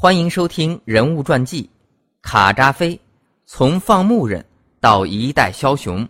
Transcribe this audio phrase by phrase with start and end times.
[0.00, 1.64] 欢迎收听人物传记
[2.22, 2.96] 《卡扎菲：
[3.46, 4.46] 从放牧人
[4.78, 6.04] 到一代枭雄》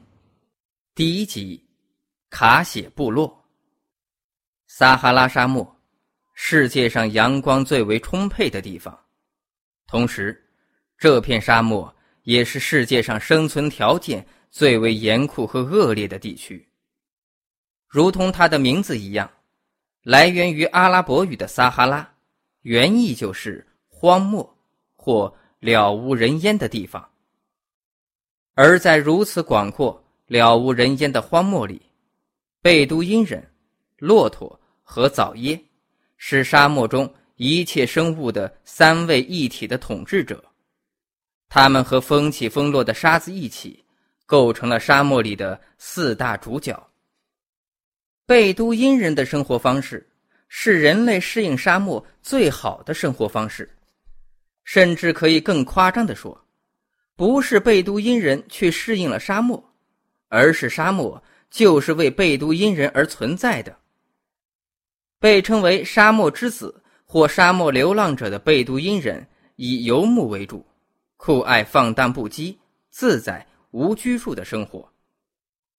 [0.95, 1.67] 第一集：
[2.29, 3.43] 卡血部落。
[4.67, 5.75] 撒哈拉沙漠，
[6.35, 8.95] 世界上阳光最为充沛的地方，
[9.86, 10.39] 同时，
[10.98, 11.91] 这片沙漠
[12.25, 16.68] 也是世界上生存条件最为严酷和恶劣的地区。
[17.86, 19.30] 如同它的名字一样，
[20.02, 22.07] 来源于阿拉伯语的撒哈拉，
[22.61, 23.64] 原意就是。
[24.00, 24.56] 荒漠
[24.94, 27.04] 或了无人烟的地方，
[28.54, 31.82] 而在如此广阔、了无人烟的荒漠里，
[32.62, 33.45] 贝都因人、
[33.97, 35.61] 骆驼和枣耶
[36.16, 40.45] 是沙漠中一切生物的三位一体的统治者。
[41.48, 43.84] 他们和风起风落的沙子一起，
[44.27, 46.80] 构成了沙漠里的四大主角。
[48.27, 50.09] 贝都因人的生活方式
[50.47, 53.69] 是人类适应沙漠最好的生活方式。
[54.71, 56.39] 甚至可以更夸张的说，
[57.17, 59.73] 不是贝都因人去适应了沙漠，
[60.29, 63.75] 而是沙漠就是为贝都因人而存在的。
[65.19, 69.27] 被称为“沙漠之子”或“沙漠流浪者”的贝都因人，
[69.57, 70.62] 以游牧为主，
[71.17, 72.55] 酷爱放荡不羁、
[72.91, 74.87] 自在无拘束的生活。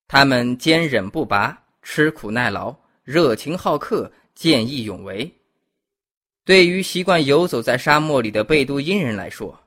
[0.08, 5.32] 他们坚忍不拔、吃苦耐劳、热情好客、见义勇为。
[6.44, 9.58] 对于习惯游走在沙漠里的贝都因人来说，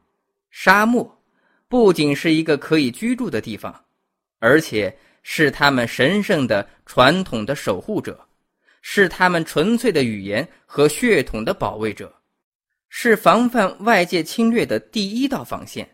[0.49, 1.21] 沙漠
[1.67, 3.85] 不仅是一个可以居住的地方，
[4.39, 8.19] 而且是他们神圣的传统的守护者，
[8.81, 12.13] 是他们纯粹的语言和血统的保卫者，
[12.89, 15.88] 是防范外界侵略的第一道防线。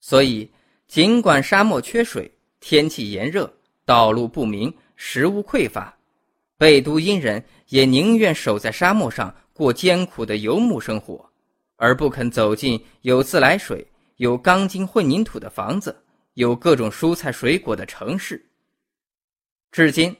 [0.00, 0.50] 所以，
[0.86, 3.50] 尽管沙漠缺水、天气炎热、
[3.84, 5.96] 道路不明、食物匮乏，
[6.56, 9.34] 贝都因人也宁愿守在沙漠上。
[9.58, 11.28] 过艰苦的游牧生活，
[11.74, 13.84] 而不肯走进有自来水、
[14.18, 16.00] 有钢筋混凝土的房子、
[16.34, 18.40] 有各种蔬菜水果的城市。
[19.72, 20.16] 至今，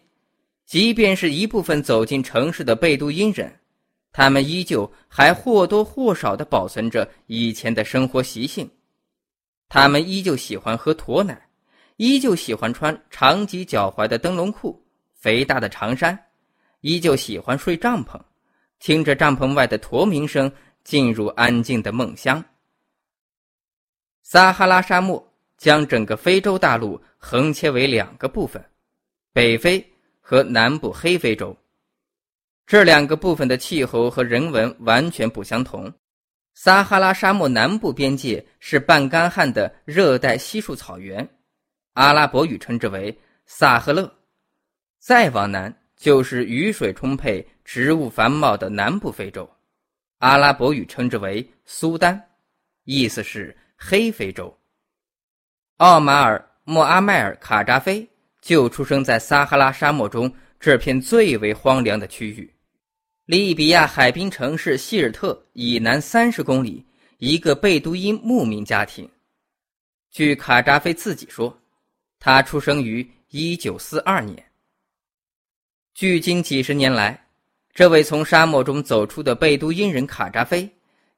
[0.66, 3.60] 即便是一部分走进城市的贝都因人，
[4.10, 8.68] 他们依旧还或多或少的保存着以前的生活习性。
[9.68, 11.48] 他们依旧喜欢喝驼奶，
[11.96, 14.84] 依旧喜欢穿长及脚踝的灯笼裤、
[15.14, 16.18] 肥大的长衫，
[16.80, 18.20] 依旧喜欢睡帐篷。
[18.78, 20.50] 听着帐篷外的驼鸣声，
[20.84, 22.42] 进入安静的梦乡。
[24.22, 28.64] 撒哈拉沙漠将整个非洲大陆横切为两个部分：
[29.32, 29.84] 北非
[30.20, 31.56] 和南部黑非洲。
[32.66, 35.92] 这两个部分的气候和人文完全不相同。
[36.54, 41.28] 撒哈拉沙漠南部边界是半干旱的热带稀树草原，
[41.94, 43.16] 阿拉伯语称之为
[43.46, 44.12] 萨赫勒。
[44.98, 47.46] 再往南就是雨水充沛。
[47.68, 49.46] 植物繁茂的南部非洲，
[50.20, 52.18] 阿拉伯语称之为苏丹，
[52.84, 54.58] 意思是黑非洲。
[55.76, 58.08] 奥马尔·莫阿迈尔·卡扎菲
[58.40, 62.50] 就出生在撒哈拉沙漠中这片最为荒凉的区域，
[63.26, 66.82] 利比亚海滨城市希尔特以南三十公里，
[67.18, 69.06] 一个贝都因牧民家庭。
[70.10, 71.54] 据卡扎菲自己说，
[72.18, 74.42] 他出生于一九四二年。
[75.92, 77.26] 距今几十年来。
[77.78, 80.68] 这位从沙漠中走出的贝都因人卡扎菲，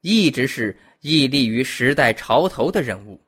[0.01, 3.19] 一直是屹立于时代潮头的人物。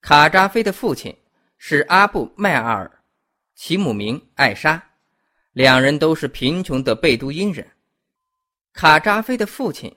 [0.00, 1.12] 卡扎菲的父亲
[1.58, 2.88] 是阿布迈尔，
[3.56, 4.80] 其母名艾莎，
[5.52, 7.66] 两人都是贫穷的贝都因人。
[8.72, 9.92] 卡扎菲的父亲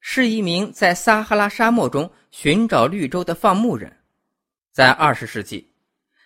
[0.00, 3.94] 是一名在撒哈拉沙漠中寻找绿洲的放牧人，
[4.72, 5.70] 在二十世纪，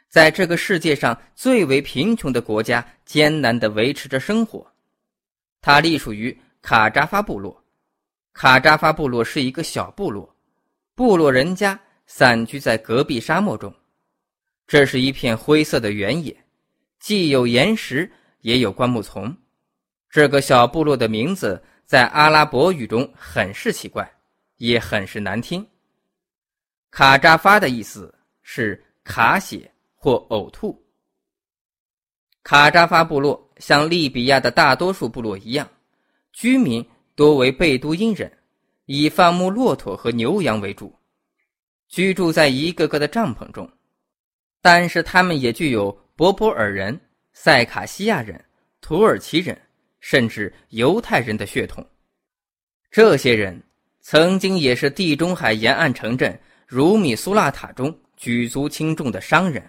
[0.09, 4.65] 在这个世界上最为贫穷的国家，艰难地维持着生活。
[5.67, 7.59] 它隶属于卡扎发部落，
[8.35, 10.37] 卡扎发部落是一个小部落，
[10.95, 13.75] 部落人家散居在隔壁沙漠中，
[14.67, 16.37] 这是一片灰色的原野，
[17.01, 19.35] 既有岩石，也有灌木丛。
[20.11, 24.07] 这个小部落的名字在阿拉伯语中很是奇怪，
[24.59, 25.67] 也很是难听。
[26.91, 30.79] 卡扎发的意思是卡血或呕吐。
[32.45, 33.43] 卡扎发部落。
[33.59, 35.67] 像利比亚的大多数部落一样，
[36.33, 38.31] 居民多为贝都因人，
[38.87, 40.93] 以放牧骆驼和牛羊为主，
[41.89, 43.71] 居住在一个个的帐篷中。
[44.61, 47.01] 但是他们也具有博博尔人、
[47.33, 48.45] 塞卡西亚人、
[48.81, 49.57] 土耳其人，
[50.01, 51.87] 甚至犹太人的血统。
[52.91, 53.63] 这些人
[54.01, 56.37] 曾经也是地中海沿岸城镇
[56.67, 59.63] 如米苏拉塔中举足轻重的商人。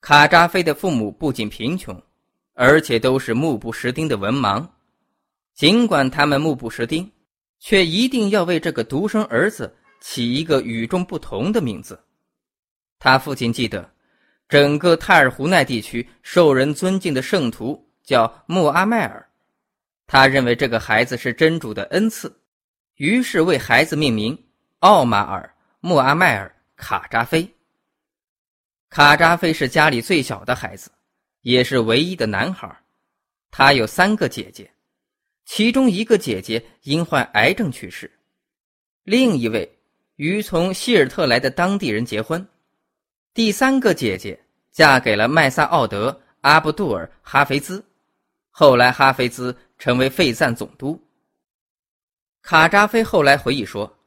[0.00, 2.00] 卡扎菲的父母不仅贫穷。
[2.58, 4.66] 而且都是目不识丁的文盲，
[5.54, 7.12] 尽管他们目不识丁，
[7.60, 12.02] 却一定要为这个独生儿子起一个与众不同的名字。
[12.98, 13.86] 他父亲记得，
[14.48, 19.28] 整个泰尔胡奈地区受人尊敬的圣徒叫穆阿迈尔，
[20.06, 22.34] 他认为这个孩子是真主的恩赐，
[22.94, 24.46] 于是为孩子命名
[24.78, 25.42] 奥马尔·
[25.80, 27.46] 穆阿迈尔·卡扎菲。
[28.88, 30.90] 卡扎菲是家里最小的孩子，
[31.42, 32.74] 也是唯一的男孩。
[33.50, 34.70] 他有三个姐姐，
[35.44, 38.10] 其中一个姐姐因患癌症去世，
[39.04, 39.78] 另一位
[40.16, 42.46] 与从希尔特来的当地人结婚，
[43.34, 44.38] 第三个姐姐
[44.72, 46.10] 嫁给了麦萨奥德·
[46.42, 47.84] 阿布杜尔·哈菲兹，
[48.50, 51.00] 后来哈菲兹成为费赞总督。
[52.42, 53.98] 卡扎菲后来回忆说，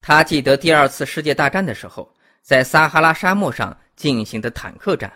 [0.00, 2.12] 他记得第二次世界大战的时候，
[2.48, 3.76] 在撒哈拉沙漠上。
[3.98, 5.12] 进行的坦克战，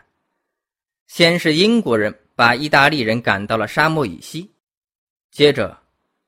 [1.07, 4.51] 先是英国人把意大利人赶到了沙漠以西，
[5.31, 5.79] 接着，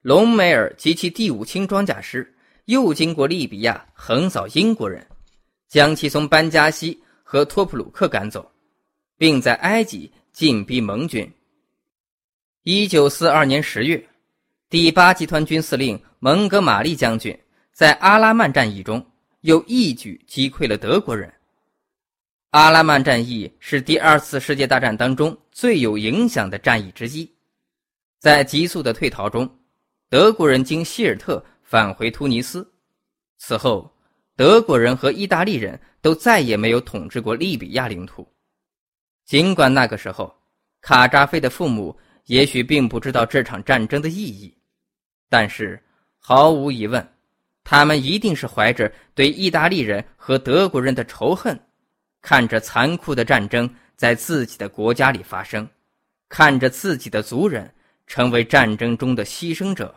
[0.03, 2.33] 隆美尔及其第五轻装甲师
[2.67, 5.05] 又经过利比亚横扫英国人，
[5.69, 8.49] 将其从班加西和托普鲁克赶走，
[9.19, 11.29] 并在埃及进逼盟军。
[12.63, 14.09] 一九四二年十月，
[14.71, 17.37] 第八集团军司令蒙哥马利将军
[17.73, 19.05] 在阿拉曼战役中
[19.45, 21.31] 又一举击溃了德国人。
[22.51, 27.31] 阿拉曼战役是第二次世界大战当中最有影响的战役之一，
[28.19, 29.47] 在急速的退逃中，
[30.09, 32.67] 德国人经希尔特返回突尼斯。
[33.37, 33.95] 此后，
[34.35, 38.27] 德国人和意大利人都再也没有统治过利比亚领土。
[39.27, 40.35] 尽管那个时候，
[40.81, 41.95] 卡扎菲的父母
[42.25, 44.57] 也许并不知道这场战争的意义，
[45.29, 45.79] 但是
[46.19, 47.07] 毫无疑问，
[47.65, 51.59] 他们一定是怀着对意大利人和德国人的仇恨。
[52.21, 55.69] 看着残酷的战争在自己的国家里发生，
[56.29, 57.71] 看着自己的族人
[58.07, 59.95] 成为战争中的牺牲者。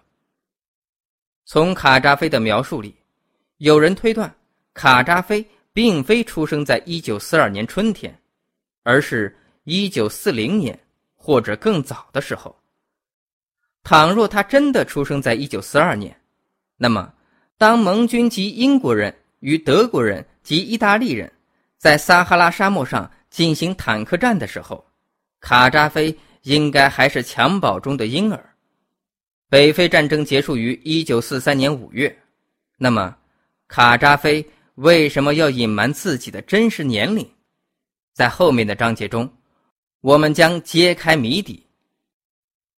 [1.46, 2.94] 从卡扎菲的描述里，
[3.58, 4.34] 有人推断
[4.74, 8.18] 卡扎菲并非出生在1942年春天，
[8.84, 10.78] 而是一九四零年
[11.16, 12.54] 或者更早的时候。
[13.84, 16.22] 倘若他真的出生在1942年，
[16.75, 17.13] 那么
[17.57, 21.31] 当盟军及英国人与德国人及意大利人。
[21.77, 24.83] 在撒哈拉沙漠上进行坦克战的时候，
[25.39, 28.54] 卡扎菲应该还是襁褓中的婴儿。
[29.50, 32.15] 北非战争结束于一九四三年五月，
[32.77, 33.15] 那么
[33.68, 34.45] 卡扎菲
[34.75, 37.27] 为什么要隐瞒自己的真实年龄？
[38.13, 39.31] 在后面的章节中，
[40.01, 41.65] 我们将揭开谜底。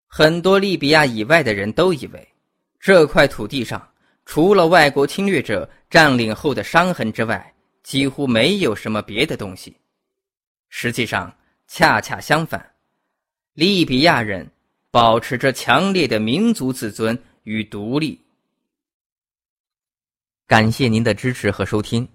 [0.06, 2.28] 很多利比亚以外的人都以为，
[2.80, 3.87] 这块土地上
[4.28, 9.74] 除了外国侵略者占领后的伤痕之外，几乎没有什么别的东西，
[10.68, 11.34] 实际上
[11.66, 12.74] 恰恰相反，
[13.54, 14.46] 利比亚人
[14.90, 18.22] 保持着强烈的民族自尊与独立。
[20.46, 22.06] 感谢您的支持和收听。